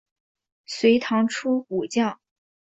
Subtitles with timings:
[0.65, 2.19] 隋唐初武将。